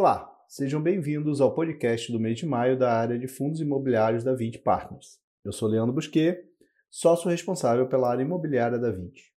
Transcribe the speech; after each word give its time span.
Olá, 0.00 0.34
sejam 0.48 0.82
bem-vindos 0.82 1.42
ao 1.42 1.54
podcast 1.54 2.10
do 2.10 2.18
mês 2.18 2.38
de 2.38 2.46
maio 2.46 2.74
da 2.74 2.90
área 2.90 3.18
de 3.18 3.28
fundos 3.28 3.60
imobiliários 3.60 4.24
da 4.24 4.34
20 4.34 4.60
Partners. 4.60 5.20
Eu 5.44 5.52
sou 5.52 5.68
Leandro 5.68 5.92
Busquet, 5.92 6.42
sócio 6.88 7.28
responsável 7.28 7.86
pela 7.86 8.08
área 8.08 8.22
imobiliária 8.22 8.78
da 8.78 8.90
20. 8.90 9.30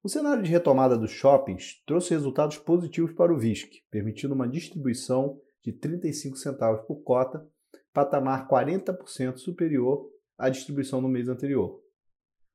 O 0.00 0.08
cenário 0.08 0.40
de 0.40 0.48
retomada 0.48 0.96
dos 0.96 1.10
shoppings 1.10 1.82
trouxe 1.84 2.10
resultados 2.10 2.58
positivos 2.58 3.12
para 3.12 3.34
o 3.34 3.36
VISC, 3.36 3.82
permitindo 3.90 4.34
uma 4.34 4.46
distribuição 4.46 5.40
de 5.64 5.72
35 5.72 6.36
centavos 6.36 6.86
por 6.86 7.02
cota, 7.02 7.44
patamar 7.92 8.46
40% 8.46 9.38
superior 9.38 10.08
à 10.38 10.48
distribuição 10.48 11.00
no 11.00 11.08
mês 11.08 11.28
anterior. 11.28 11.82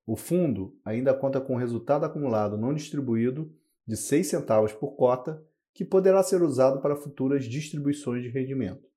O 0.06 0.16
fundo 0.16 0.80
ainda 0.86 1.14
conta 1.14 1.42
com 1.42 1.58
resultado 1.58 2.06
acumulado 2.06 2.58
não 2.58 2.74
distribuído 2.74 3.54
de 3.86 3.98
6 3.98 4.28
centavos 4.28 4.72
por 4.72 4.96
cota, 4.96 5.46
que 5.78 5.86
poderá 5.86 6.24
ser 6.24 6.42
usado 6.42 6.82
para 6.82 6.96
futuras 6.96 7.46
distribuições 7.46 8.24
de 8.24 8.30
rendimento. 8.30 8.90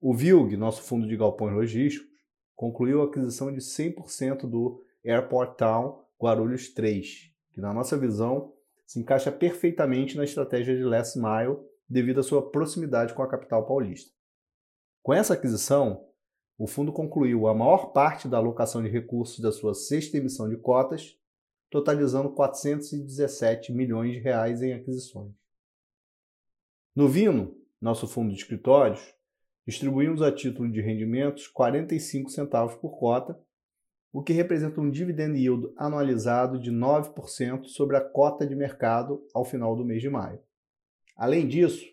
O 0.00 0.14
VILG, 0.14 0.56
nosso 0.56 0.80
fundo 0.80 1.06
de 1.06 1.14
galpões 1.14 1.54
logísticos, 1.54 2.08
concluiu 2.56 3.02
a 3.02 3.04
aquisição 3.04 3.52
de 3.52 3.60
100% 3.60 4.48
do 4.48 4.82
Airport 5.04 5.58
Town 5.58 6.02
Guarulhos 6.18 6.70
3, 6.70 7.30
que, 7.52 7.60
na 7.60 7.74
nossa 7.74 7.98
visão, 7.98 8.54
se 8.86 8.98
encaixa 8.98 9.30
perfeitamente 9.30 10.16
na 10.16 10.24
estratégia 10.24 10.74
de 10.74 10.82
Last 10.82 11.18
Mile 11.18 11.58
devido 11.86 12.20
à 12.20 12.22
sua 12.22 12.50
proximidade 12.50 13.12
com 13.12 13.22
a 13.22 13.28
capital 13.28 13.66
paulista. 13.66 14.10
Com 15.02 15.12
essa 15.12 15.34
aquisição, 15.34 16.08
o 16.56 16.66
fundo 16.66 16.94
concluiu 16.94 17.46
a 17.46 17.52
maior 17.52 17.92
parte 17.92 18.26
da 18.26 18.38
alocação 18.38 18.82
de 18.82 18.88
recursos 18.88 19.38
da 19.38 19.52
sua 19.52 19.74
sexta 19.74 20.16
emissão 20.16 20.48
de 20.48 20.56
cotas, 20.56 21.14
totalizando 21.68 22.30
417 22.30 23.70
milhões 23.70 24.14
de 24.14 24.20
reais 24.20 24.62
em 24.62 24.72
aquisições. 24.72 25.43
No 26.96 27.08
Vino, 27.08 27.52
nosso 27.80 28.06
fundo 28.06 28.32
de 28.32 28.38
escritórios, 28.38 29.00
distribuímos 29.66 30.22
a 30.22 30.30
título 30.30 30.70
de 30.70 30.80
rendimentos 30.80 31.48
45 31.48 32.30
centavos 32.30 32.76
por 32.76 32.96
cota, 32.96 33.36
o 34.12 34.22
que 34.22 34.32
representa 34.32 34.80
um 34.80 34.88
dividend 34.88 35.36
yield 35.36 35.72
anualizado 35.76 36.56
de 36.56 36.70
9% 36.70 37.64
sobre 37.64 37.96
a 37.96 38.00
cota 38.00 38.46
de 38.46 38.54
mercado 38.54 39.26
ao 39.34 39.44
final 39.44 39.74
do 39.74 39.84
mês 39.84 40.02
de 40.02 40.08
maio. 40.08 40.38
Além 41.16 41.48
disso, 41.48 41.84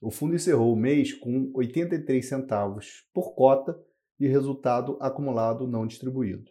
o 0.00 0.10
fundo 0.10 0.34
encerrou 0.34 0.72
o 0.72 0.76
mês 0.76 1.12
com 1.12 1.50
83 1.54 2.26
centavos 2.26 3.06
por 3.12 3.34
cota 3.34 3.78
de 4.18 4.26
resultado 4.26 4.96
acumulado 5.02 5.68
não 5.68 5.86
distribuído. 5.86 6.50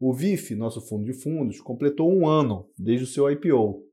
O 0.00 0.12
VIF, 0.12 0.56
nosso 0.56 0.80
fundo 0.80 1.04
de 1.04 1.12
fundos, 1.12 1.60
completou 1.60 2.12
um 2.12 2.26
ano 2.26 2.68
desde 2.76 3.04
o 3.04 3.08
seu 3.08 3.30
IPO 3.30 3.87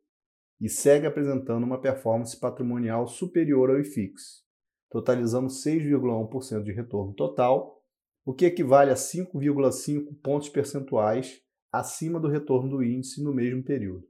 e 0.59 0.70
segue 0.70 1.06
apresentando 1.06 1.64
uma 1.64 1.80
performance 1.80 2.39
patrimonial 2.39 3.08
superior 3.08 3.70
ao 3.70 3.80
IFIX, 3.80 4.44
totalizando 4.89 5.47
6,1% 5.47 6.64
de 6.64 6.72
retorno 6.72 7.14
total, 7.14 7.81
o 8.25 8.34
que 8.34 8.45
equivale 8.45 8.92
a 8.92 8.95
5,5 8.95 10.16
pontos 10.22 10.50
percentuais 10.50 11.42
acima 11.72 12.20
do 12.20 12.28
retorno 12.28 12.70
do 12.70 12.84
índice 12.84 13.22
no 13.22 13.34
mesmo 13.34 13.64
período. 13.64 14.08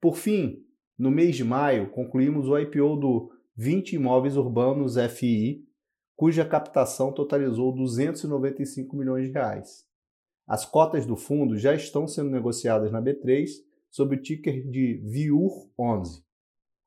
Por 0.00 0.16
fim, 0.16 0.64
no 0.98 1.10
mês 1.10 1.36
de 1.36 1.44
maio, 1.44 1.90
concluímos 1.90 2.48
o 2.48 2.58
IPO 2.58 2.96
do 2.96 3.32
20 3.56 3.94
Imóveis 3.94 4.36
Urbanos 4.36 4.96
FI, 4.96 5.64
cuja 6.16 6.44
captação 6.44 7.12
totalizou 7.12 7.74
295 7.74 8.96
milhões 8.96 9.26
de 9.26 9.32
reais. 9.32 9.86
As 10.46 10.66
cotas 10.66 11.06
do 11.06 11.16
fundo 11.16 11.56
já 11.56 11.74
estão 11.74 12.06
sendo 12.06 12.30
negociadas 12.30 12.92
na 12.92 13.00
B3 13.00 13.48
sob 13.94 14.16
o 14.16 14.20
ticker 14.20 14.68
de 14.68 15.00
VIUR11. 15.04 16.24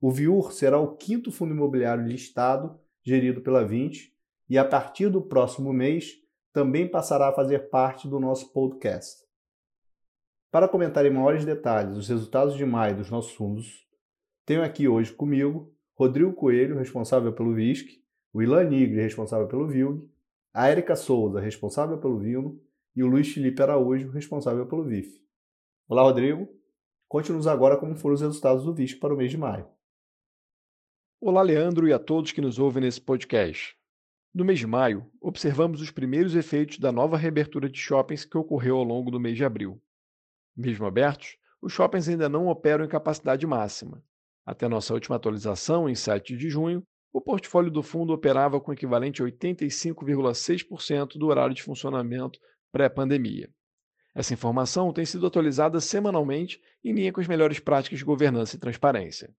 O 0.02 0.12
VIUR 0.12 0.52
será 0.52 0.78
o 0.78 0.98
quinto 0.98 1.32
fundo 1.32 1.54
imobiliário 1.54 2.06
listado 2.06 2.78
gerido 3.02 3.40
pela 3.40 3.66
20 3.66 4.14
e 4.50 4.58
a 4.58 4.66
partir 4.66 5.08
do 5.08 5.22
próximo 5.22 5.72
mês 5.72 6.16
também 6.52 6.86
passará 6.86 7.30
a 7.30 7.34
fazer 7.34 7.70
parte 7.70 8.10
do 8.10 8.20
nosso 8.20 8.52
podcast. 8.52 9.24
Para 10.52 10.68
comentar 10.68 11.06
em 11.06 11.10
maiores 11.10 11.46
detalhes 11.46 11.96
os 11.96 12.10
resultados 12.10 12.58
de 12.58 12.66
maio 12.66 12.98
dos 12.98 13.10
nossos 13.10 13.32
fundos, 13.32 13.88
tenho 14.46 14.62
aqui 14.62 14.86
hoje 14.86 15.14
comigo 15.14 15.74
Rodrigo 15.94 16.34
Coelho, 16.34 16.78
responsável 16.78 17.32
pelo 17.32 17.54
VISC, 17.54 18.04
o 18.34 18.42
Ilan 18.42 18.68
responsável 18.68 19.48
pelo 19.48 19.66
VILG, 19.66 20.06
a 20.54 20.68
Érica 20.68 20.94
Souza, 20.94 21.40
responsável 21.40 22.00
pelo 22.00 22.20
Vino, 22.20 22.62
e 22.94 23.02
o 23.02 23.08
Luiz 23.08 23.32
Felipe 23.34 23.62
Araújo, 23.62 24.10
responsável 24.10 24.66
pelo 24.68 24.84
VIF. 24.84 25.24
Olá, 25.88 26.02
Rodrigo. 26.02 26.58
Conte-nos 27.08 27.48
agora 27.48 27.78
como 27.78 27.96
foram 27.96 28.16
os 28.16 28.22
resultados 28.22 28.66
do 28.66 28.74
VISC 28.74 29.00
para 29.00 29.14
o 29.14 29.18
mês 29.18 29.32
de 29.32 29.38
maio. 29.38 29.66
Olá, 31.22 31.42
Leandro, 31.42 31.88
e 31.88 31.94
a 31.94 32.00
todos 32.00 32.34
que 32.34 32.42
nos 32.42 32.60
ouvem 32.60 32.84
nesse 32.84 33.00
podcast. 33.00 33.78
No 34.34 34.44
mês 34.44 34.60
de 34.60 34.68
maio, 34.68 35.10
observamos 35.22 35.82
os 35.82 35.90
primeiros 35.90 36.36
efeitos 36.36 36.80
da 36.80 36.92
nova 36.92 37.16
reabertura 37.16 37.70
de 37.70 37.80
shoppings 37.80 38.26
que 38.26 38.38
ocorreu 38.38 38.76
ao 38.76 38.84
longo 38.84 39.10
do 39.10 39.22
mês 39.22 39.38
de 39.38 39.46
abril. 39.46 39.82
Mesmo 40.56 40.86
abertos, 40.86 41.38
os 41.62 41.72
shoppings 41.72 42.10
ainda 42.10 42.28
não 42.28 42.48
operam 42.48 42.84
em 42.84 42.90
capacidade 42.90 43.48
máxima. 43.48 44.04
Até 44.46 44.68
nossa 44.68 44.94
última 44.94 45.16
atualização, 45.16 45.88
em 45.88 45.96
7 45.96 46.36
de 46.36 46.50
junho, 46.50 46.84
o 47.14 47.22
portfólio 47.22 47.72
do 47.72 47.82
fundo 47.82 48.12
operava 48.12 48.60
com 48.60 48.74
equivalente 48.74 49.22
a 49.22 49.26
85,6% 49.26 51.18
do 51.18 51.28
horário 51.28 51.56
de 51.56 51.64
funcionamento 51.64 52.38
pré-pandemia. 52.70 53.50
Essa 54.18 54.34
informação 54.34 54.92
tem 54.92 55.06
sido 55.06 55.28
atualizada 55.28 55.80
semanalmente 55.80 56.60
em 56.84 56.92
linha 56.92 57.14
com 57.14 57.22
as 57.22 57.28
melhores 57.28 57.60
práticas 57.60 58.00
de 58.00 58.04
governança 58.04 58.56
e 58.56 58.60
transparência. 58.60 59.32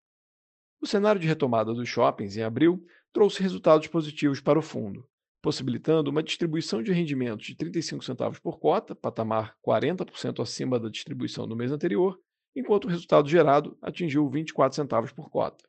O 0.81 0.87
cenário 0.87 1.21
de 1.21 1.27
retomada 1.27 1.75
dos 1.75 1.89
shoppings 1.89 2.37
em 2.37 2.45
abril 2.45 2.87
trouxe 3.13 3.43
resultados 3.43 3.89
positivos 3.89 4.41
para 4.41 4.57
o 4.57 4.63
fundo, 4.63 5.05
possibilitando 5.43 6.13
uma 6.13 6.23
distribuição 6.23 6.81
de 6.81 6.93
rendimentos 6.93 7.45
de 7.45 7.57
35 7.57 8.05
centavos 8.05 8.39
por 8.39 8.61
cota, 8.61 8.95
patamar 8.95 9.57
40% 9.67 10.41
acima 10.41 10.79
da 10.79 10.89
distribuição 10.89 11.49
do 11.49 11.57
mês 11.57 11.73
anterior, 11.73 12.17
enquanto 12.55 12.85
o 12.85 12.89
resultado 12.89 13.29
gerado 13.29 13.77
atingiu 13.83 14.31
24 14.31 14.77
centavos 14.77 15.11
por 15.11 15.29
cota. 15.29 15.69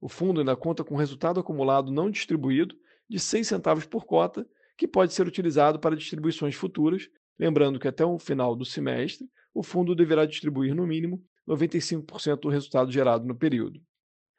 O 0.00 0.08
fundo 0.08 0.38
ainda 0.38 0.54
conta 0.54 0.84
com 0.84 0.94
resultado 0.94 1.40
acumulado 1.40 1.90
não 1.90 2.08
distribuído 2.08 2.76
de 3.10 3.18
6 3.18 3.48
centavos 3.48 3.84
por 3.84 4.04
cota, 4.04 4.48
que 4.76 4.86
pode 4.86 5.12
ser 5.12 5.26
utilizado 5.26 5.80
para 5.80 5.96
distribuições 5.96 6.54
futuras, 6.54 7.10
lembrando 7.38 7.78
que 7.78 7.88
até 7.88 8.04
o 8.04 8.18
final 8.18 8.56
do 8.56 8.64
semestre 8.64 9.28
o 9.54 9.62
fundo 9.62 9.94
deverá 9.94 10.26
distribuir 10.26 10.74
no 10.74 10.86
mínimo 10.86 11.24
95% 11.46 12.40
do 12.40 12.48
resultado 12.48 12.92
gerado 12.92 13.26
no 13.26 13.34
período. 13.34 13.80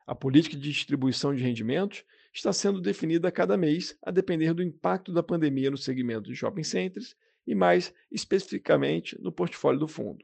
A 0.06 0.16
política 0.16 0.56
de 0.56 0.72
distribuição 0.72 1.36
de 1.36 1.44
rendimentos 1.44 2.04
está 2.34 2.54
sendo 2.54 2.82
definida 2.82 3.28
a 3.28 3.32
cada 3.32 3.58
mês, 3.58 3.98
a 4.04 4.12
depender 4.12 4.54
do 4.54 4.64
impacto 4.64 5.12
da 5.12 5.24
pandemia 5.24 5.72
no 5.72 5.78
segmento 5.78 6.30
de 6.30 6.36
shopping 6.36 6.64
centers 6.64 7.16
e, 7.46 7.56
mais 7.56 7.94
especificamente, 8.12 9.20
no 9.22 9.32
portfólio 9.32 9.80
do 9.80 9.88
fundo. 9.88 10.24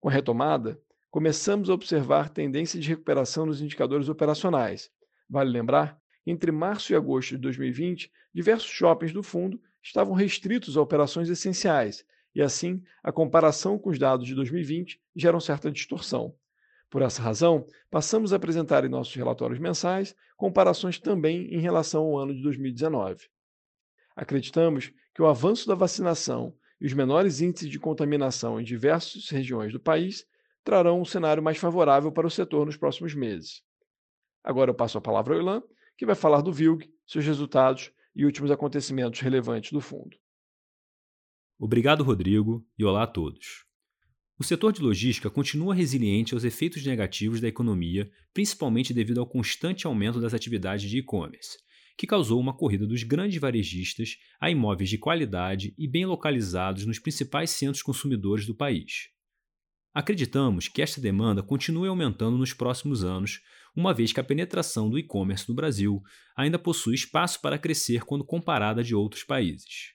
Com 0.00 0.08
a 0.08 0.12
retomada, 0.12 0.80
começamos 1.10 1.68
a 1.68 1.74
observar 1.74 2.30
tendência 2.30 2.80
de 2.80 2.88
recuperação 2.88 3.46
nos 3.46 3.60
indicadores 3.60 4.08
operacionais. 4.08 4.90
Vale 5.28 5.50
lembrar 5.50 6.00
entre 6.26 6.52
março 6.52 6.92
e 6.92 6.96
agosto 6.96 7.30
de 7.30 7.38
2020, 7.38 8.10
diversos 8.32 8.70
shoppings 8.70 9.12
do 9.12 9.22
fundo 9.22 9.60
estavam 9.82 10.14
restritos 10.14 10.76
a 10.76 10.80
operações 10.80 11.28
essenciais, 11.28 12.04
e 12.34 12.40
assim 12.40 12.82
a 13.02 13.12
comparação 13.12 13.78
com 13.78 13.90
os 13.90 13.98
dados 13.98 14.26
de 14.26 14.34
2020 14.34 15.00
gera 15.14 15.34
uma 15.34 15.40
certa 15.40 15.70
distorção. 15.70 16.34
Por 16.88 17.02
essa 17.02 17.22
razão, 17.22 17.66
passamos 17.90 18.32
a 18.32 18.36
apresentar 18.36 18.84
em 18.84 18.88
nossos 18.88 19.14
relatórios 19.14 19.58
mensais 19.58 20.14
comparações 20.36 20.98
também 20.98 21.46
em 21.54 21.58
relação 21.58 22.02
ao 22.04 22.18
ano 22.18 22.34
de 22.34 22.42
2019. 22.42 23.28
Acreditamos 24.14 24.92
que 25.14 25.22
o 25.22 25.26
avanço 25.26 25.66
da 25.66 25.74
vacinação 25.74 26.54
e 26.80 26.86
os 26.86 26.92
menores 26.92 27.40
índices 27.40 27.70
de 27.70 27.78
contaminação 27.78 28.60
em 28.60 28.64
diversas 28.64 29.30
regiões 29.30 29.72
do 29.72 29.80
país 29.80 30.26
trarão 30.64 31.00
um 31.00 31.04
cenário 31.04 31.42
mais 31.42 31.56
favorável 31.56 32.12
para 32.12 32.26
o 32.26 32.30
setor 32.30 32.66
nos 32.66 32.76
próximos 32.76 33.14
meses. 33.14 33.62
Agora 34.44 34.70
eu 34.70 34.74
passo 34.74 34.98
a 34.98 35.00
palavra 35.00 35.34
ao 35.34 35.40
Ilan, 35.40 35.62
que 35.96 36.06
vai 36.06 36.14
falar 36.14 36.40
do 36.40 36.52
VILG, 36.52 36.92
seus 37.06 37.24
resultados 37.24 37.92
e 38.14 38.24
últimos 38.24 38.50
acontecimentos 38.50 39.20
relevantes 39.20 39.72
do 39.72 39.80
fundo. 39.80 40.16
Obrigado, 41.58 42.02
Rodrigo, 42.02 42.66
e 42.78 42.84
olá 42.84 43.04
a 43.04 43.06
todos. 43.06 43.64
O 44.38 44.44
setor 44.44 44.72
de 44.72 44.82
logística 44.82 45.30
continua 45.30 45.74
resiliente 45.74 46.34
aos 46.34 46.42
efeitos 46.42 46.84
negativos 46.84 47.40
da 47.40 47.46
economia, 47.46 48.10
principalmente 48.34 48.92
devido 48.92 49.20
ao 49.20 49.26
constante 49.26 49.86
aumento 49.86 50.20
das 50.20 50.34
atividades 50.34 50.90
de 50.90 50.98
e-commerce, 50.98 51.56
que 51.96 52.06
causou 52.06 52.40
uma 52.40 52.56
corrida 52.56 52.86
dos 52.86 53.04
grandes 53.04 53.40
varejistas 53.40 54.16
a 54.40 54.50
imóveis 54.50 54.90
de 54.90 54.98
qualidade 54.98 55.72
e 55.78 55.86
bem 55.86 56.04
localizados 56.04 56.84
nos 56.84 56.98
principais 56.98 57.50
centros 57.50 57.82
consumidores 57.82 58.44
do 58.44 58.56
país. 58.56 59.10
Acreditamos 59.94 60.68
que 60.68 60.80
esta 60.80 61.00
demanda 61.00 61.42
continue 61.42 61.86
aumentando 61.86 62.38
nos 62.38 62.54
próximos 62.54 63.04
anos, 63.04 63.42
uma 63.76 63.92
vez 63.92 64.10
que 64.12 64.20
a 64.20 64.24
penetração 64.24 64.88
do 64.88 64.98
e-commerce 64.98 65.46
no 65.48 65.54
Brasil 65.54 66.02
ainda 66.34 66.58
possui 66.58 66.94
espaço 66.94 67.40
para 67.42 67.58
crescer 67.58 68.04
quando 68.04 68.24
comparada 68.24 68.82
de 68.82 68.94
outros 68.94 69.22
países. 69.22 69.92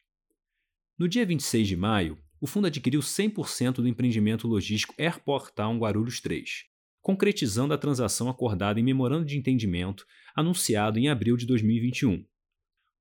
No 0.97 1.07
dia 1.07 1.25
26 1.25 1.67
de 1.67 1.75
maio, 1.75 2.17
o 2.39 2.45
fundo 2.45 2.67
adquiriu 2.67 3.01
100% 3.01 3.75
do 3.75 3.87
empreendimento 3.87 4.47
logístico 4.47 4.93
Airport 4.99 5.53
Town 5.55 5.79
Guarulhos 5.79 6.21
3, 6.21 6.65
concretizando 7.01 7.73
a 7.73 7.77
transação 7.77 8.29
acordada 8.29 8.79
em 8.79 8.83
memorando 8.83 9.25
de 9.25 9.37
entendimento 9.37 10.05
anunciado 10.35 10.99
em 10.99 11.09
abril 11.09 11.35
de 11.35 11.47
2021. 11.47 12.23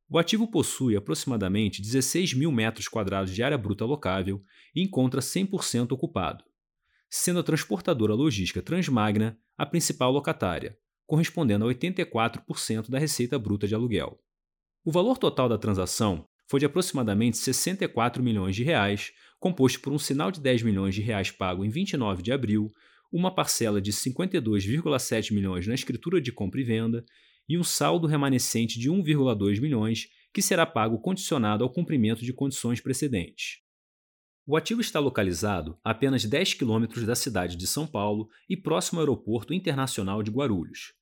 O 0.09 0.19
ativo 0.19 0.51
possui 0.51 0.97
aproximadamente 0.97 1.83
16 1.83 2.33
mil 2.33 2.51
metros 2.51 2.89
quadrados 2.89 3.35
de 3.35 3.43
área 3.43 3.59
bruta 3.59 3.85
locável 3.85 4.43
e 4.75 4.81
encontra 4.81 5.21
100% 5.21 5.93
ocupado, 5.93 6.45
sendo 7.09 7.41
a 7.41 7.43
transportadora 7.43 8.15
logística 8.15 8.63
Transmagna 8.63 9.39
a 9.57 9.65
principal 9.65 10.11
locatária, 10.11 10.77
correspondendo 11.07 11.65
a 11.65 11.75
84% 11.75 12.91
da 12.91 12.99
receita 12.99 13.39
bruta 13.39 13.67
de 13.67 13.75
aluguel. 13.75 14.19
O 14.85 14.93
valor 14.93 15.19
total 15.19 15.49
da 15.49 15.59
transação 15.59 16.27
foi 16.49 16.61
de 16.61 16.67
aproximadamente 16.67 17.37
64 17.39 18.23
milhões 18.23 18.55
de 18.55 18.63
reais, 18.63 19.13
composto 19.39 19.81
por 19.81 19.93
um 19.93 19.99
sinal 19.99 20.31
de 20.31 20.41
10 20.41 20.63
milhões 20.63 20.95
de 20.95 21.01
reais 21.01 21.31
pago 21.31 21.65
em 21.65 21.69
29 21.69 22.23
de 22.23 22.33
abril, 22.33 22.71
uma 23.13 23.35
parcela 23.35 23.81
de 23.81 23.93
52,7 23.93 25.33
milhões 25.33 25.67
na 25.67 25.75
escritura 25.75 26.21
de 26.21 26.33
compra 26.33 26.61
e 26.61 26.65
venda 26.65 27.05
e 27.49 27.57
um 27.57 27.65
saldo 27.65 28.07
remanescente 28.07 28.79
de 28.79 28.91
1,2 28.91 29.61
milhões 29.61 30.09
que 30.33 30.43
será 30.43 30.67
pago 30.67 31.01
condicionado 31.01 31.65
ao 31.65 31.71
cumprimento 31.71 32.25
de 32.25 32.33
condições 32.33 32.81
precedentes. 32.81 33.66
O 34.49 34.57
ativo 34.57 34.81
está 34.81 35.01
localizado 35.01 35.77
a 35.83 35.91
apenas 35.91 36.25
10 36.25 36.55
quilômetros 36.55 37.05
da 37.05 37.17
cidade 37.17 37.57
de 37.57 37.67
São 37.67 37.85
Paulo 37.85 38.29
e 38.49 38.57
próximo 38.57 39.01
ao 39.01 39.03
Aeroporto 39.03 39.53
Internacional 39.53 40.23
de 40.23 40.31
Guarulhos, 40.31 40.93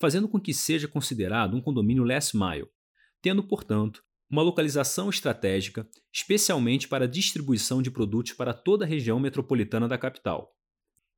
fazendo 0.00 0.26
com 0.26 0.40
que 0.40 0.54
seja 0.54 0.88
considerado 0.88 1.54
um 1.54 1.60
condomínio 1.60 2.02
last 2.02 2.34
mile, 2.34 2.66
tendo, 3.20 3.42
portanto, 3.42 4.02
uma 4.30 4.40
localização 4.40 5.10
estratégica, 5.10 5.86
especialmente 6.10 6.88
para 6.88 7.04
a 7.04 7.08
distribuição 7.08 7.82
de 7.82 7.90
produtos 7.90 8.32
para 8.32 8.54
toda 8.54 8.86
a 8.86 8.88
região 8.88 9.20
metropolitana 9.20 9.86
da 9.86 9.98
capital. 9.98 10.56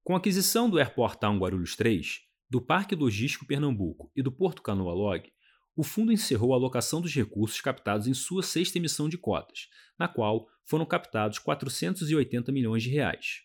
Com 0.02 0.14
a 0.14 0.18
aquisição 0.18 0.68
do 0.68 0.80
Airport 0.80 1.20
Town 1.20 1.38
Guarulhos 1.38 1.76
3, 1.76 2.18
do 2.50 2.60
Parque 2.60 2.96
Logístico 2.96 3.46
Pernambuco 3.46 4.10
e 4.16 4.22
do 4.22 4.32
Porto 4.32 4.60
Canoa 4.60 4.92
Log, 4.92 5.30
o 5.76 5.84
fundo 5.84 6.10
encerrou 6.10 6.52
a 6.52 6.56
alocação 6.56 7.00
dos 7.00 7.14
recursos 7.14 7.60
captados 7.60 8.08
em 8.08 8.14
sua 8.14 8.42
sexta 8.42 8.76
emissão 8.76 9.08
de 9.08 9.16
cotas, 9.16 9.68
na 9.96 10.08
qual 10.08 10.48
foram 10.66 10.84
captados 10.84 11.38
480 11.38 12.52
milhões 12.52 12.82
de 12.82 12.90
reais. 12.90 13.42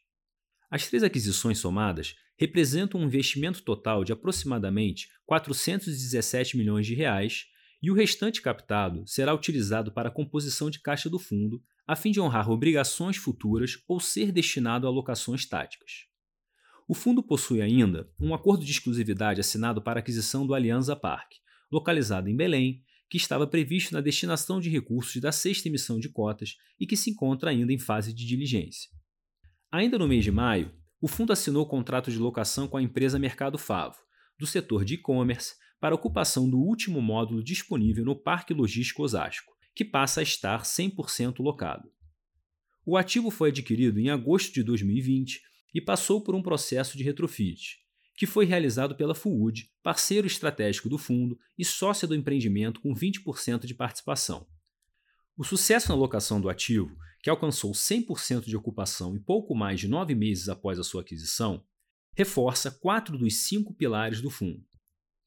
As 0.69 0.87
três 0.87 1.03
aquisições 1.03 1.59
somadas 1.59 2.15
representam 2.37 2.99
um 2.99 3.05
investimento 3.05 3.61
total 3.61 4.03
de 4.03 4.11
aproximadamente 4.11 5.07
417 5.25 6.57
milhões 6.57 6.87
de 6.87 6.95
reais 6.95 7.45
e 7.81 7.91
o 7.91 7.93
restante 7.93 8.41
captado 8.41 9.03
será 9.07 9.33
utilizado 9.33 9.91
para 9.91 10.09
a 10.09 10.11
composição 10.11 10.69
de 10.69 10.79
caixa 10.79 11.09
do 11.09 11.19
fundo, 11.19 11.61
a 11.87 11.95
fim 11.95 12.11
de 12.11 12.19
honrar 12.19 12.49
obrigações 12.49 13.17
futuras 13.17 13.77
ou 13.87 13.99
ser 13.99 14.31
destinado 14.31 14.87
a 14.87 14.89
alocações 14.89 15.45
táticas. 15.45 16.07
O 16.87 16.93
fundo 16.93 17.23
possui 17.23 17.61
ainda 17.61 18.09
um 18.19 18.33
acordo 18.33 18.65
de 18.65 18.71
exclusividade 18.71 19.39
assinado 19.39 19.81
para 19.81 19.99
a 19.99 20.01
aquisição 20.01 20.45
do 20.45 20.53
Alianza 20.53 20.95
Parque, 20.95 21.37
localizado 21.71 22.29
em 22.29 22.35
Belém, 22.35 22.83
que 23.11 23.17
estava 23.17 23.45
previsto 23.45 23.93
na 23.93 23.99
destinação 23.99 24.61
de 24.61 24.69
recursos 24.69 25.21
da 25.21 25.33
sexta 25.33 25.67
emissão 25.67 25.99
de 25.99 26.07
cotas 26.07 26.55
e 26.79 26.87
que 26.87 26.95
se 26.95 27.09
encontra 27.09 27.49
ainda 27.49 27.73
em 27.73 27.77
fase 27.77 28.13
de 28.13 28.25
diligência. 28.25 28.89
Ainda 29.69 29.99
no 29.99 30.07
mês 30.07 30.23
de 30.23 30.31
maio, 30.31 30.73
o 31.01 31.09
fundo 31.09 31.33
assinou 31.33 31.67
contrato 31.67 32.09
de 32.09 32.17
locação 32.17 32.69
com 32.69 32.77
a 32.77 32.81
empresa 32.81 33.19
Mercado 33.19 33.57
Favo, 33.57 33.97
do 34.39 34.47
setor 34.47 34.85
de 34.85 34.93
e-commerce, 34.93 35.55
para 35.77 35.93
ocupação 35.93 36.49
do 36.49 36.57
último 36.57 37.01
módulo 37.01 37.43
disponível 37.43 38.05
no 38.05 38.15
Parque 38.15 38.53
Logístico 38.53 39.03
Osasco, 39.03 39.51
que 39.75 39.83
passa 39.83 40.21
a 40.21 40.23
estar 40.23 40.61
100% 40.61 41.39
locado. 41.39 41.91
O 42.85 42.95
ativo 42.95 43.29
foi 43.29 43.49
adquirido 43.49 43.99
em 43.99 44.09
agosto 44.09 44.53
de 44.53 44.63
2020 44.63 45.41
e 45.73 45.81
passou 45.81 46.23
por 46.23 46.33
um 46.33 46.41
processo 46.41 46.97
de 46.97 47.03
retrofit, 47.03 47.79
que 48.15 48.25
foi 48.25 48.45
realizado 48.45 48.95
pela 48.95 49.15
Food, 49.15 49.69
parceiro 49.81 50.27
estratégico 50.27 50.89
do 50.89 50.97
fundo 50.97 51.39
e 51.57 51.65
sócia 51.65 52.07
do 52.07 52.15
empreendimento 52.15 52.81
com 52.81 52.93
20% 52.93 53.65
de 53.65 53.73
participação. 53.73 54.47
O 55.37 55.43
sucesso 55.43 55.89
na 55.89 55.95
locação 55.95 56.39
do 56.39 56.49
ativo, 56.49 56.95
que 57.23 57.29
alcançou 57.29 57.71
100% 57.71 58.45
de 58.45 58.55
ocupação 58.55 59.15
em 59.15 59.19
pouco 59.19 59.55
mais 59.55 59.79
de 59.79 59.87
nove 59.87 60.13
meses 60.13 60.49
após 60.49 60.77
a 60.77 60.83
sua 60.83 61.01
aquisição, 61.01 61.63
reforça 62.15 62.69
quatro 62.69 63.17
dos 63.17 63.43
cinco 63.43 63.73
pilares 63.73 64.21
do 64.21 64.29
fundo 64.29 64.65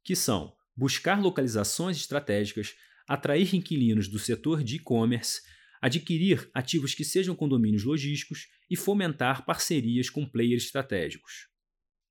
que 0.04 0.14
são 0.14 0.54
buscar 0.76 1.20
localizações 1.20 1.96
estratégicas, 1.96 2.74
atrair 3.08 3.54
inquilinos 3.54 4.06
do 4.06 4.18
setor 4.18 4.62
de 4.62 4.76
e-commerce, 4.76 5.40
adquirir 5.80 6.50
ativos 6.52 6.94
que 6.94 7.04
sejam 7.04 7.34
condomínios 7.34 7.84
logísticos 7.84 8.48
e 8.70 8.76
fomentar 8.76 9.44
parcerias 9.44 10.10
com 10.10 10.28
players 10.28 10.64
estratégicos. 10.64 11.48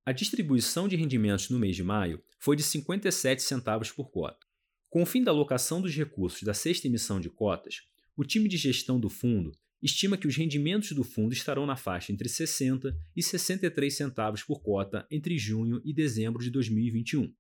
A 0.06 0.12
distribuição 0.12 0.86
de 0.86 0.98
rendimentos 0.98 1.50
no 1.50 1.58
mês 1.58 1.78
de 1.78 1.84
maio 1.84 2.22
foi 2.38 2.58
de 2.58 2.64
57 2.64 3.42
centavos 3.42 3.90
por 3.90 4.12
cota. 4.12 4.46
Com 4.90 5.02
o 5.02 5.06
fim 5.06 5.24
da 5.24 5.32
alocação 5.32 5.82
dos 5.82 5.96
recursos 5.96 6.44
da 6.44 6.54
sexta 6.54 6.88
emissão 6.88 7.22
de 7.22 7.30
cotas, 7.30 7.84
o 8.18 8.26
time 8.26 8.50
de 8.50 8.58
gestão 8.58 9.00
do 9.00 9.10
fundo 9.10 9.54
estima 9.82 10.18
que 10.18 10.28
os 10.28 10.36
rendimentos 10.36 10.92
do 10.92 11.06
fundo 11.06 11.32
estarão 11.32 11.66
na 11.66 11.78
faixa 11.78 12.12
entre 12.12 12.28
60 12.28 12.94
e 13.16 13.24
63 13.24 13.96
centavos 13.96 14.44
por 14.44 14.62
cota 14.62 15.08
entre 15.10 15.38
junho 15.38 15.82
e 15.86 15.94
dezembro 15.94 16.44
de 16.44 16.52
2021. 16.52 17.34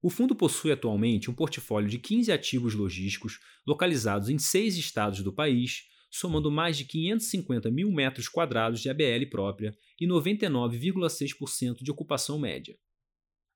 O 0.00 0.10
fundo 0.10 0.36
possui 0.36 0.70
atualmente 0.70 1.28
um 1.28 1.34
portfólio 1.34 1.90
de 1.90 1.98
15 1.98 2.30
ativos 2.30 2.72
logísticos 2.72 3.40
localizados 3.66 4.28
em 4.28 4.38
seis 4.38 4.76
estados 4.76 5.22
do 5.22 5.32
país, 5.32 5.88
somando 6.10 6.50
mais 6.50 6.76
de 6.76 6.84
550 6.84 7.70
mil 7.70 7.90
metros 7.92 8.28
quadrados 8.28 8.80
de 8.80 8.90
ABL 8.90 9.26
própria 9.30 9.76
e 10.00 10.06
99,6% 10.06 11.82
de 11.82 11.90
ocupação 11.90 12.38
média. 12.38 12.76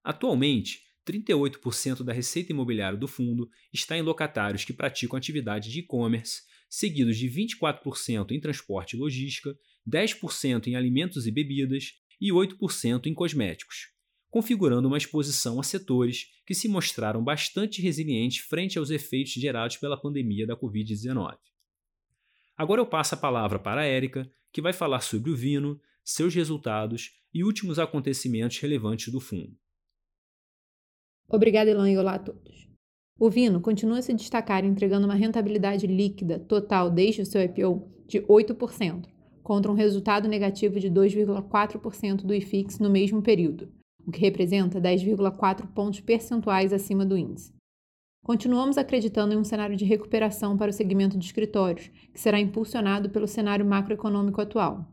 Atualmente, 0.03 0.83
38% 1.07 2.03
da 2.03 2.13
receita 2.13 2.53
imobiliária 2.53 2.99
do 2.99 3.09
fundo 3.09 3.51
está 3.73 3.99
em 3.99 4.03
locatários 4.03 4.65
que 4.65 4.73
praticam 4.73 5.17
atividade 5.17 5.71
de 5.71 5.81
e-commerce, 5.81 6.43
seguidos 6.69 7.19
de 7.19 7.29
24% 7.29 8.31
em 8.31 8.41
transporte 8.41 8.95
e 8.95 8.99
logística, 8.99 9.57
10% 9.87 10.69
em 10.69 10.77
alimentos 10.77 11.27
e 11.27 11.31
bebidas 11.31 11.93
e 12.21 12.31
8% 12.31 13.07
em 13.07 13.15
cosméticos 13.15 13.95
configurando 14.35 14.89
uma 14.89 14.99
exposição 14.99 15.61
a 15.61 15.63
setores 15.63 16.27
que 16.45 16.57
se 16.57 16.67
mostraram 16.67 17.23
bastante 17.23 17.81
resilientes 17.81 18.39
frente 18.39 18.77
aos 18.77 18.91
efeitos 18.91 19.33
gerados 19.35 19.77
pela 19.77 19.97
pandemia 19.97 20.45
da 20.45 20.57
Covid-19. 20.57 21.37
Agora 22.57 22.81
eu 22.81 22.87
passo 22.87 23.15
a 23.15 23.19
palavra 23.19 23.59
para 23.59 23.81
a 23.81 23.85
Érica, 23.85 24.31
que 24.53 24.63
vai 24.63 24.73
falar 24.73 25.01
sobre 25.01 25.31
o 25.31 25.37
Vino, 25.37 25.81
seus 26.05 26.35
resultados 26.35 27.11
e 27.33 27.43
últimos 27.43 27.79
acontecimentos 27.81 28.59
relevantes 28.59 29.13
do 29.13 29.21
fundo. 29.21 29.57
Obrigada, 31.29 31.71
Elan, 31.71 31.91
e 31.91 31.99
olá 31.99 32.15
a 32.15 32.19
todos. 32.19 32.69
O 33.19 33.29
Vino 33.29 33.61
continua 33.61 33.99
a 33.99 34.03
se 34.03 34.15
destacar 34.15 34.65
entregando 34.65 35.07
uma 35.07 35.15
rentabilidade 35.15 35.87
líquida 35.87 36.39
total 36.39 36.91
desde 36.91 37.23
o 37.23 37.27
seu 37.27 37.43
IPO 37.43 37.91
de 38.07 38.21
8%, 38.21 39.09
contra 39.43 39.73
um 39.73 39.75
resultado 39.75 40.29
negativo 40.29 40.79
de 40.79 40.91
2,4% 40.91 42.23
do 42.25 42.35
IFIX 42.35 42.79
no 42.79 42.91
mesmo 42.91 43.21
período, 43.23 43.73
o 44.07 44.13
que 44.13 44.21
representa 44.21 44.81
10,4 44.81 45.67
pontos 45.75 46.01
percentuais 46.01 46.73
acima 46.73 47.05
do 47.05 47.17
índice. 47.17 47.53
Continuamos 48.25 48.79
acreditando 48.79 49.35
em 49.35 49.37
um 49.37 49.45
cenário 49.45 49.77
de 49.77 49.85
recuperação 49.85 50.57
para 50.57 50.71
o 50.71 50.73
segmento 50.73 51.19
de 51.19 51.27
escritórios, 51.27 51.91
que 52.11 52.19
será 52.19 52.41
impulsionado 52.41 53.11
pelo 53.11 53.29
cenário 53.29 53.67
macroeconômico 53.67 54.41
atual. 54.41 54.91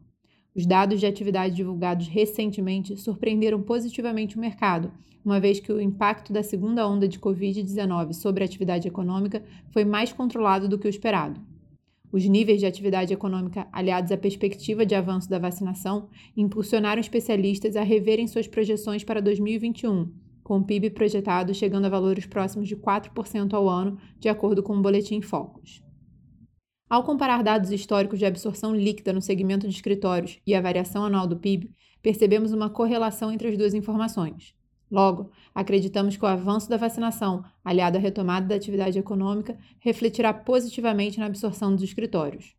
Os 0.53 0.65
dados 0.65 0.99
de 0.99 1.05
atividade 1.05 1.55
divulgados 1.55 2.09
recentemente 2.09 2.97
surpreenderam 2.97 3.61
positivamente 3.61 4.35
o 4.35 4.39
mercado, 4.41 4.91
uma 5.23 5.39
vez 5.39 5.61
que 5.61 5.71
o 5.71 5.79
impacto 5.79 6.33
da 6.33 6.43
segunda 6.43 6.85
onda 6.85 7.07
de 7.07 7.21
Covid-19 7.21 8.11
sobre 8.11 8.43
a 8.43 8.45
atividade 8.45 8.89
econômica 8.89 9.41
foi 9.69 9.85
mais 9.85 10.11
controlado 10.11 10.67
do 10.67 10.77
que 10.77 10.87
o 10.87 10.89
esperado. 10.89 11.39
Os 12.11 12.25
níveis 12.25 12.59
de 12.59 12.65
atividade 12.65 13.13
econômica, 13.13 13.65
aliados 13.71 14.11
à 14.11 14.17
perspectiva 14.17 14.85
de 14.85 14.93
avanço 14.93 15.29
da 15.29 15.39
vacinação, 15.39 16.09
impulsionaram 16.35 16.99
especialistas 16.99 17.77
a 17.77 17.81
reverem 17.81 18.27
suas 18.27 18.45
projeções 18.45 19.05
para 19.05 19.21
2021, 19.21 20.11
com 20.51 20.57
o 20.57 20.63
PIB 20.65 20.89
projetado 20.89 21.53
chegando 21.53 21.85
a 21.85 21.89
valores 21.89 22.25
próximos 22.25 22.67
de 22.67 22.75
4% 22.75 23.53
ao 23.53 23.69
ano, 23.69 23.97
de 24.19 24.27
acordo 24.27 24.61
com 24.61 24.75
o 24.75 24.81
Boletim 24.81 25.21
Focus. 25.21 25.81
Ao 26.89 27.05
comparar 27.05 27.41
dados 27.41 27.71
históricos 27.71 28.19
de 28.19 28.25
absorção 28.25 28.75
líquida 28.75 29.13
no 29.13 29.21
segmento 29.21 29.65
de 29.65 29.73
escritórios 29.73 30.41
e 30.45 30.53
a 30.53 30.59
variação 30.59 31.05
anual 31.05 31.25
do 31.25 31.37
PIB, 31.37 31.71
percebemos 32.01 32.51
uma 32.51 32.69
correlação 32.69 33.31
entre 33.31 33.47
as 33.47 33.57
duas 33.57 33.73
informações. 33.73 34.53
Logo, 34.91 35.31
acreditamos 35.55 36.17
que 36.17 36.25
o 36.25 36.27
avanço 36.27 36.69
da 36.69 36.75
vacinação, 36.75 37.45
aliado 37.63 37.97
à 37.97 38.01
retomada 38.01 38.47
da 38.47 38.55
atividade 38.55 38.99
econômica, 38.99 39.57
refletirá 39.79 40.33
positivamente 40.33 41.17
na 41.17 41.27
absorção 41.27 41.73
dos 41.73 41.81
escritórios. 41.81 42.57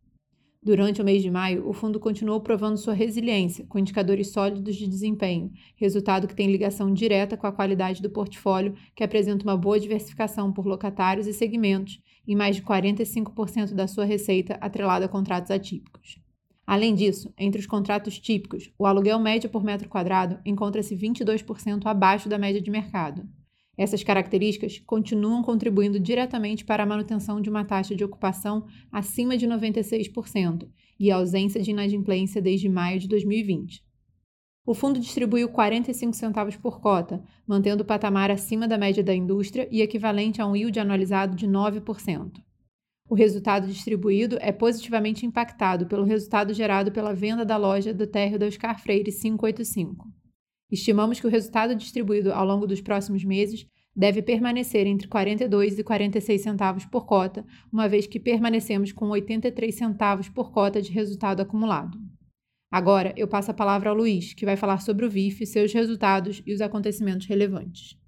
Durante 0.65 1.03
o 1.03 1.05
mês 1.05 1.21
de 1.21 1.29
maio, 1.29 1.69
o 1.69 1.73
fundo 1.73 1.99
continuou 1.99 2.41
provando 2.41 2.77
sua 2.77 2.95
resiliência, 2.95 3.67
com 3.69 3.81
indicadores 3.81 4.31
sólidos 4.31 4.77
de 4.77 4.87
desempenho, 4.87 5.51
resultado 5.75 6.29
que 6.29 6.37
tem 6.37 6.53
ligação 6.53 6.95
direta 6.95 7.37
com 7.37 7.49
a 7.49 7.53
qualidade 7.53 8.01
do 8.01 8.09
portfólio, 8.09 8.77
que 8.95 9.03
apresenta 9.03 9.43
uma 9.43 9.57
boa 9.57 9.81
diversificação 9.81 10.53
por 10.53 10.65
locatários 10.65 11.27
e 11.27 11.33
segmentos, 11.33 12.01
e 12.25 12.37
mais 12.37 12.55
de 12.55 12.63
45% 12.63 13.75
da 13.75 13.89
sua 13.89 14.05
receita 14.05 14.55
atrelada 14.61 15.07
a 15.07 15.09
contratos 15.09 15.51
atípicos. 15.51 16.21
Além 16.65 16.95
disso, 16.95 17.35
entre 17.37 17.61
os 17.61 17.67
contratos 17.67 18.21
típicos, 18.21 18.73
o 18.79 18.87
aluguel 18.87 19.19
médio 19.19 19.51
por 19.51 19.65
metro 19.65 19.89
quadrado 19.89 20.39
encontra-se 20.47 20.97
22% 20.97 21.87
abaixo 21.87 22.29
da 22.29 22.39
média 22.39 22.63
de 22.63 22.71
mercado. 22.71 23.29
Essas 23.77 24.03
características 24.03 24.79
continuam 24.81 25.43
contribuindo 25.43 25.99
diretamente 25.99 26.65
para 26.65 26.83
a 26.83 26.87
manutenção 26.87 27.41
de 27.41 27.49
uma 27.49 27.65
taxa 27.65 27.95
de 27.95 28.05
ocupação 28.05 28.67
acima 28.91 29.37
de 29.37 29.47
96% 29.47 30.69
e 31.01 31.11
a 31.11 31.17
ausência 31.17 31.61
de 31.61 31.71
inadimplência 31.71 32.43
desde 32.43 32.69
maio 32.69 33.01
de 33.01 33.09
2020. 33.09 33.83
O 34.65 34.75
fundo 34.75 35.01
distribuiu 35.01 35.49
45 35.49 36.15
centavos 36.15 36.57
por 36.57 36.81
cota, 36.81 37.25
mantendo 37.47 37.83
o 37.83 37.87
patamar 37.87 38.31
acima 38.31 38.69
da 38.69 38.79
média 38.79 39.03
da 39.03 39.15
indústria 39.15 39.67
e 39.71 39.81
equivalente 39.81 40.41
a 40.41 40.47
um 40.47 40.55
yield 40.55 40.79
anualizado 40.79 41.35
de 41.35 41.49
9%. 41.49 42.41
O 43.09 43.15
resultado 43.15 43.67
distribuído 43.67 44.39
é 44.41 44.53
positivamente 44.53 45.27
impactado 45.27 45.87
pelo 45.87 46.05
resultado 46.05 46.55
gerado 46.55 46.93
pela 46.93 47.13
venda 47.13 47.45
da 47.45 47.57
loja 47.57 47.93
do 47.93 48.07
térreo 48.07 48.39
da 48.39 48.47
Oscar 48.47 48.81
Freire 48.81 49.11
585. 49.11 50.22
Estimamos 50.73 51.21
que 51.21 51.27
o 51.27 51.31
resultado 51.31 51.77
distribuído 51.77 52.33
ao 52.33 52.47
longo 52.47 52.67
dos 52.67 52.81
próximos 52.81 53.23
meses 53.23 53.67
deve 53.95 54.23
permanecer 54.23 54.87
entre 54.87 55.07
42 55.07 55.79
e 55.79 55.85
46 55.85 56.41
centavos 56.41 56.87
por 56.87 57.05
cota, 57.05 57.45
uma 57.71 57.87
vez 57.87 58.07
que 58.07 58.19
permanecemos 58.19 58.91
com 58.91 59.11
83 59.11 59.75
centavos 59.75 60.31
por 60.31 60.51
cota 60.51 60.81
de 60.81 60.91
resultado 60.91 61.43
acumulado. 61.43 61.99
Agora 62.71 63.13
eu 63.19 63.29
passo 63.29 63.51
a 63.51 63.55
palavra 63.55 63.91
ao 63.91 63.95
Luiz, 63.97 64.33
que 64.33 64.47
vai 64.47 64.57
falar 64.57 64.81
sobre 64.81 65.05
o 65.05 65.11
VIF, 65.11 65.45
seus 65.45 65.75
resultados 65.75 66.43
e 66.47 66.55
os 66.55 66.63
acontecimentos 66.63 67.27
relevantes. 67.27 67.99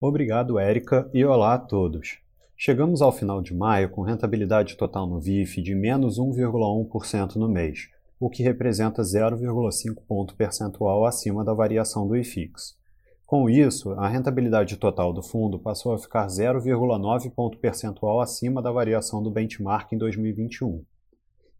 Obrigado, 0.00 0.58
Érica, 0.58 1.10
e 1.12 1.22
olá 1.22 1.52
a 1.52 1.58
todos. 1.58 2.20
Chegamos 2.56 3.02
ao 3.02 3.12
final 3.12 3.42
de 3.42 3.52
maio 3.52 3.90
com 3.90 4.00
rentabilidade 4.00 4.78
total 4.78 5.06
no 5.06 5.20
VIF 5.20 5.60
de 5.60 5.74
menos 5.74 6.18
1,1% 6.18 7.36
no 7.36 7.50
mês, 7.50 7.90
o 8.20 8.28
que 8.28 8.42
representa 8.42 9.00
0,5 9.00 10.02
ponto 10.06 10.36
percentual 10.36 11.06
acima 11.06 11.42
da 11.42 11.54
variação 11.54 12.06
do 12.06 12.14
IFIX. 12.14 12.78
Com 13.24 13.48
isso, 13.48 13.92
a 13.92 14.06
rentabilidade 14.06 14.76
total 14.76 15.10
do 15.10 15.22
fundo 15.22 15.58
passou 15.58 15.94
a 15.94 15.98
ficar 15.98 16.26
0,9 16.26 17.30
ponto 17.30 17.56
percentual 17.56 18.20
acima 18.20 18.60
da 18.60 18.70
variação 18.70 19.22
do 19.22 19.30
benchmark 19.30 19.90
em 19.92 19.96
2021. 19.96 20.84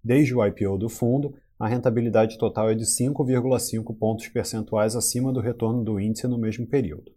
Desde 0.05 0.35
o 0.35 0.45
IPO 0.45 0.76
do 0.76 0.90
fundo, 0.90 1.35
a 1.59 1.67
rentabilidade 1.67 2.37
total 2.37 2.71
é 2.71 2.75
de 2.75 2.85
5,5 2.85 3.97
pontos 3.97 4.29
percentuais 4.29 4.95
acima 4.95 5.33
do 5.33 5.40
retorno 5.40 5.83
do 5.83 5.99
índice 5.99 6.26
no 6.29 6.37
mesmo 6.37 6.67
período. 6.67 7.11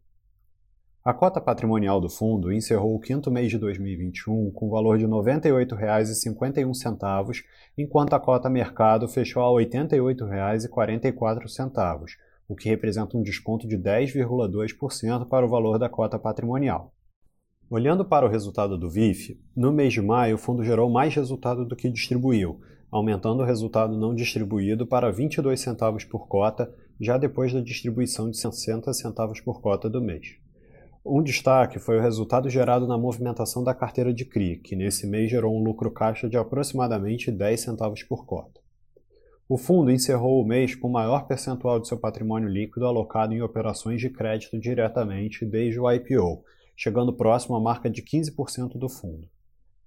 A 1.05 1.13
cota 1.13 1.41
patrimonial 1.41 1.99
do 1.99 2.07
fundo 2.07 2.49
encerrou 2.49 2.95
o 2.95 2.99
quinto 2.99 3.29
mês 3.29 3.49
de 3.49 3.57
2021 3.57 4.51
com 4.51 4.69
valor 4.69 4.97
de 4.97 5.03
R$ 5.03 5.11
98,51, 5.11 7.43
enquanto 7.77 8.13
a 8.13 8.21
cota 8.21 8.49
mercado 8.49 9.05
fechou 9.09 9.43
a 9.43 9.59
R$ 9.59 9.65
88,44, 9.65 12.05
o 12.47 12.55
que 12.55 12.69
representa 12.69 13.17
um 13.17 13.21
desconto 13.21 13.67
de 13.67 13.77
10,2% 13.77 15.27
para 15.27 15.45
o 15.45 15.49
valor 15.49 15.77
da 15.77 15.89
cota 15.89 16.17
patrimonial. 16.17 16.93
Olhando 17.69 18.05
para 18.05 18.25
o 18.25 18.29
resultado 18.29 18.77
do 18.77 18.89
VIF, 18.89 19.37
no 19.53 19.73
mês 19.73 19.91
de 19.91 20.01
maio 20.01 20.35
o 20.35 20.39
fundo 20.39 20.63
gerou 20.63 20.89
mais 20.89 21.13
resultado 21.13 21.65
do 21.65 21.75
que 21.75 21.89
distribuiu, 21.89 22.61
aumentando 22.89 23.43
o 23.43 23.45
resultado 23.45 23.97
não 23.97 24.15
distribuído 24.15 24.87
para 24.87 25.11
22 25.11 25.59
centavos 25.59 26.05
por 26.05 26.29
cota, 26.29 26.73
já 26.97 27.17
depois 27.17 27.51
da 27.51 27.59
distribuição 27.59 28.29
de 28.29 28.37
60 28.37 28.93
centavos 28.93 29.41
por 29.41 29.59
cota 29.59 29.89
do 29.89 30.01
mês. 30.01 30.41
Um 31.05 31.21
destaque 31.21 31.79
foi 31.79 31.97
o 31.97 32.01
resultado 32.01 32.49
gerado 32.49 32.87
na 32.87 32.97
movimentação 32.97 33.61
da 33.61 33.73
carteira 33.73 34.13
de 34.13 34.23
CRI, 34.23 34.55
que 34.55 34.73
nesse 34.73 35.05
mês 35.05 35.29
gerou 35.29 35.53
um 35.53 35.61
lucro 35.61 35.91
caixa 35.91 36.29
de 36.29 36.37
aproximadamente 36.37 37.29
10 37.29 37.59
centavos 37.59 38.03
por 38.03 38.25
cota. 38.25 38.61
O 39.49 39.57
fundo 39.57 39.91
encerrou 39.91 40.41
o 40.41 40.47
mês 40.47 40.75
com 40.75 40.87
o 40.87 40.91
maior 40.91 41.27
percentual 41.27 41.77
de 41.77 41.89
seu 41.89 41.97
patrimônio 41.97 42.47
líquido 42.47 42.85
alocado 42.85 43.33
em 43.33 43.41
operações 43.41 43.99
de 43.99 44.09
crédito 44.09 44.57
diretamente 44.57 45.45
desde 45.45 45.77
o 45.77 45.91
IPO, 45.91 46.41
chegando 46.73 47.11
próximo 47.11 47.57
à 47.57 47.59
marca 47.59 47.89
de 47.89 48.01
15% 48.01 48.77
do 48.77 48.87
fundo. 48.87 49.27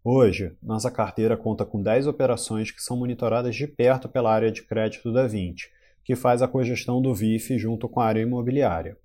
Hoje, 0.04 0.54
nossa 0.62 0.90
carteira 0.90 1.34
conta 1.34 1.64
com 1.64 1.82
10 1.82 2.08
operações 2.08 2.70
que 2.70 2.82
são 2.82 2.94
monitoradas 2.94 3.56
de 3.56 3.66
perto 3.66 4.06
pela 4.06 4.30
área 4.30 4.52
de 4.52 4.62
crédito 4.62 5.10
da 5.10 5.26
20, 5.26 5.70
que 6.04 6.14
faz 6.14 6.42
a 6.42 6.48
cogestão 6.48 7.00
do 7.00 7.14
VIF 7.14 7.56
junto 7.56 7.88
com 7.88 8.00
a 8.00 8.04
área 8.04 8.20
imobiliária. 8.20 8.98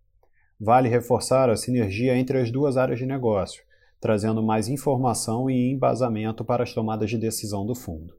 Vale 0.63 0.87
reforçar 0.87 1.49
a 1.49 1.55
sinergia 1.55 2.15
entre 2.15 2.37
as 2.39 2.51
duas 2.51 2.77
áreas 2.77 2.99
de 2.99 3.05
negócio, 3.07 3.63
trazendo 3.99 4.43
mais 4.43 4.67
informação 4.67 5.49
e 5.49 5.71
embasamento 5.71 6.45
para 6.45 6.61
as 6.61 6.71
tomadas 6.71 7.09
de 7.09 7.17
decisão 7.17 7.65
do 7.65 7.73
fundo. 7.73 8.13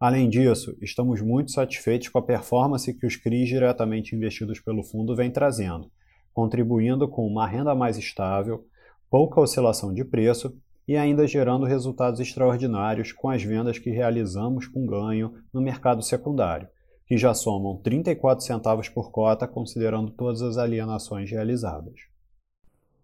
Além 0.00 0.30
disso, 0.30 0.74
estamos 0.80 1.20
muito 1.20 1.50
satisfeitos 1.50 2.08
com 2.08 2.18
a 2.18 2.22
performance 2.22 2.94
que 2.94 3.06
os 3.06 3.16
CRIs 3.16 3.50
diretamente 3.50 4.16
investidos 4.16 4.58
pelo 4.58 4.82
fundo 4.82 5.14
vêm 5.14 5.30
trazendo, 5.30 5.90
contribuindo 6.32 7.06
com 7.06 7.26
uma 7.26 7.46
renda 7.46 7.74
mais 7.74 7.98
estável, 7.98 8.64
pouca 9.10 9.38
oscilação 9.38 9.92
de 9.92 10.02
preço 10.02 10.56
e 10.88 10.96
ainda 10.96 11.26
gerando 11.26 11.66
resultados 11.66 12.20
extraordinários 12.20 13.12
com 13.12 13.28
as 13.28 13.42
vendas 13.42 13.78
que 13.78 13.90
realizamos 13.90 14.66
com 14.66 14.86
ganho 14.86 15.34
no 15.52 15.60
mercado 15.60 16.00
secundário, 16.00 16.68
que 17.06 17.16
já 17.16 17.32
somam 17.32 17.76
34 17.76 18.44
centavos 18.44 18.88
por 18.88 19.10
cota, 19.10 19.46
considerando 19.46 20.10
todas 20.10 20.42
as 20.42 20.58
alienações 20.58 21.30
realizadas. 21.30 21.94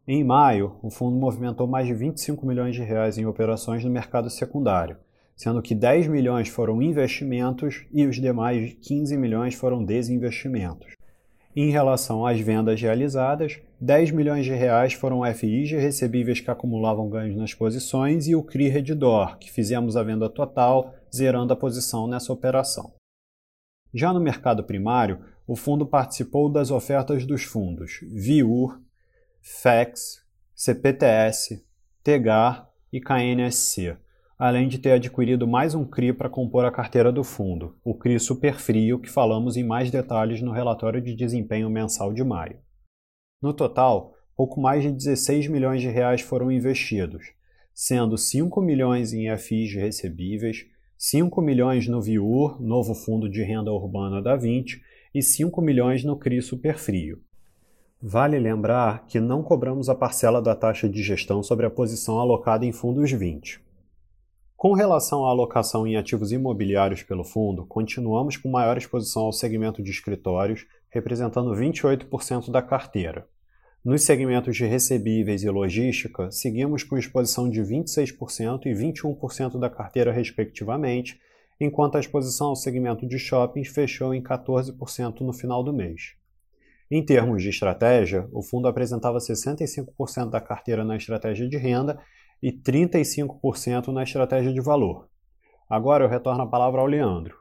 Em 0.06 0.25
maio, 0.25 0.76
o 0.82 0.90
fundo 0.90 1.16
movimentou 1.16 1.68
mais 1.68 1.87
de 1.87 1.94
25 1.94 2.44
milhões 2.44 2.75
de 2.75 2.82
reais 2.82 3.16
em 3.16 3.25
operações 3.25 3.85
no 3.85 3.90
mercado 3.90 4.28
secundário, 4.28 4.97
sendo 5.37 5.62
que 5.62 5.76
10 5.76 6.09
milhões 6.09 6.49
foram 6.49 6.82
investimentos 6.82 7.87
e 7.92 8.04
os 8.04 8.16
demais 8.16 8.75
15 8.82 9.16
milhões 9.16 9.54
foram 9.54 9.85
desinvestimentos. 9.85 10.97
Em 11.54 11.71
relação 11.71 12.26
às 12.26 12.40
vendas 12.40 12.80
realizadas, 12.80 13.61
10 13.80 14.11
milhões 14.11 14.44
de 14.44 14.52
reais 14.52 14.94
foram 14.94 15.23
FIs 15.32 15.68
de 15.68 15.76
recebíveis 15.76 16.40
que 16.40 16.50
acumulavam 16.50 17.09
ganhos 17.09 17.37
nas 17.37 17.54
posições 17.54 18.26
e 18.26 18.35
o 18.35 18.42
CRI 18.42 18.68
Redditor, 18.68 19.38
que 19.38 19.52
fizemos 19.52 19.97
a 19.97 20.02
venda 20.02 20.28
total, 20.28 20.94
zerando 21.14 21.52
a 21.52 21.56
posição 21.56 22.09
nessa 22.09 22.32
operação. 22.32 22.92
Já 23.94 24.12
no 24.12 24.20
mercado 24.20 24.64
primário, 24.64 25.20
o 25.46 25.54
fundo 25.54 25.84
participou 25.84 26.50
das 26.50 26.70
ofertas 26.70 27.26
dos 27.26 27.42
fundos 27.42 28.00
VIUR, 28.11 28.80
FEX, 29.42 30.25
CPTS, 30.54 31.62
TEGAR 32.02 32.70
e 32.92 33.00
KNSC, 33.00 33.96
além 34.38 34.66
de 34.66 34.78
ter 34.78 34.92
adquirido 34.92 35.46
mais 35.46 35.75
um 35.75 35.84
CRI 35.84 36.12
para 36.12 36.30
compor 36.30 36.64
a 36.64 36.70
carteira 36.72 37.12
do 37.12 37.22
fundo, 37.22 37.76
o 37.84 37.94
CRI 37.94 38.18
Superfrio, 38.18 38.99
que 38.99 39.11
falamos 39.11 39.56
em 39.56 39.64
mais 39.64 39.90
detalhes 39.90 40.40
no 40.40 40.52
relatório 40.52 41.00
de 41.00 41.14
desempenho 41.14 41.68
mensal 41.68 42.12
de 42.12 42.25
maio. 42.25 42.58
No 43.42 43.52
total, 43.52 44.14
pouco 44.34 44.61
mais 44.61 44.82
de 44.82 44.90
16 44.90 45.49
milhões 45.49 45.82
de 45.82 45.88
reais 45.88 46.22
foram 46.22 46.50
investidos, 46.50 47.25
sendo 47.75 48.16
5 48.16 48.61
milhões 48.62 49.12
em 49.12 49.37
FIs 49.37 49.75
recebíveis, 49.75 50.64
5 51.04 51.42
milhões 51.42 51.88
no 51.88 52.00
VIUR, 52.00 52.62
novo 52.62 52.94
fundo 52.94 53.28
de 53.28 53.42
renda 53.42 53.73
urbana 53.73 54.23
da 54.23 54.37
20, 54.37 54.80
e 55.12 55.21
5 55.21 55.61
milhões 55.61 56.04
no 56.04 56.16
CRI 56.16 56.40
Superfrio. 56.40 57.21
Vale 58.00 58.38
lembrar 58.38 59.04
que 59.06 59.18
não 59.18 59.42
cobramos 59.42 59.88
a 59.88 59.97
parcela 59.97 60.40
da 60.40 60.54
taxa 60.54 60.88
de 60.88 61.02
gestão 61.02 61.42
sobre 61.42 61.66
a 61.66 61.71
posição 61.71 62.21
alocada 62.21 62.64
em 62.64 62.71
fundos 62.71 63.11
20. 63.11 63.61
Com 64.56 64.75
relação 64.75 65.26
à 65.26 65.30
alocação 65.30 65.88
em 65.88 65.97
ativos 65.97 66.30
imobiliários 66.30 67.02
pelo 67.02 67.25
fundo, 67.25 67.66
continuamos 67.66 68.37
com 68.37 68.49
maior 68.49 68.78
exposição 68.78 69.25
ao 69.25 69.32
segmento 69.32 69.82
de 69.82 69.90
escritórios, 69.90 70.68
representando 70.88 71.50
28% 71.50 72.49
da 72.49 72.62
carteira. 72.62 73.26
Nos 73.84 74.04
segmentos 74.04 74.56
de 74.56 74.64
recebíveis 74.64 75.42
e 75.42 75.50
logística, 75.50 76.30
seguimos 76.30 76.84
com 76.84 76.96
exposição 76.96 77.50
de 77.50 77.60
26% 77.60 78.66
e 78.66 78.72
21% 78.72 79.58
da 79.58 79.68
carteira, 79.68 80.12
respectivamente, 80.12 81.20
enquanto 81.60 81.96
a 81.96 82.00
exposição 82.00 82.48
ao 82.48 82.56
segmento 82.56 83.08
de 83.08 83.18
shoppings 83.18 83.70
fechou 83.70 84.14
em 84.14 84.22
14% 84.22 85.22
no 85.22 85.32
final 85.32 85.64
do 85.64 85.72
mês. 85.72 86.14
Em 86.88 87.04
termos 87.04 87.42
de 87.42 87.48
estratégia, 87.48 88.28
o 88.32 88.40
fundo 88.40 88.68
apresentava 88.68 89.18
65% 89.18 90.30
da 90.30 90.40
carteira 90.40 90.84
na 90.84 90.96
estratégia 90.96 91.48
de 91.48 91.56
renda 91.56 92.00
e 92.40 92.52
35% 92.52 93.88
na 93.88 94.04
estratégia 94.04 94.52
de 94.52 94.60
valor. 94.60 95.08
Agora 95.68 96.04
eu 96.04 96.08
retorno 96.08 96.42
a 96.42 96.48
palavra 96.48 96.80
ao 96.80 96.86
Leandro. 96.86 97.36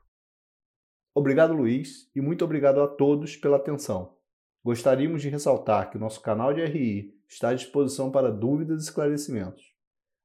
Obrigado, 1.14 1.54
Luiz, 1.54 2.10
e 2.16 2.22
muito 2.22 2.44
obrigado 2.44 2.82
a 2.82 2.88
todos 2.88 3.36
pela 3.36 3.58
atenção. 3.58 4.21
Gostaríamos 4.64 5.22
de 5.22 5.30
ressaltar 5.30 5.90
que 5.90 5.98
o 5.98 6.00
nosso 6.00 6.22
canal 6.22 6.54
de 6.54 6.64
RI 6.64 7.16
está 7.28 7.50
à 7.50 7.54
disposição 7.54 8.12
para 8.12 8.32
dúvidas 8.32 8.82
e 8.82 8.86
esclarecimentos. 8.86 9.74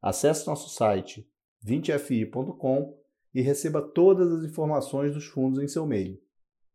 Acesse 0.02 0.46
nosso 0.46 0.68
site 0.68 1.28
20fi.com 1.64 2.98
e 3.34 3.40
receba 3.40 3.80
todas 3.80 4.30
as 4.30 4.44
informações 4.44 5.12
dos 5.14 5.26
fundos 5.26 5.62
em 5.62 5.68
seu 5.68 5.84
e-mail. 5.84 6.20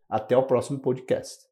Até 0.10 0.36
o 0.36 0.44
próximo 0.44 0.80
podcast. 0.80 1.50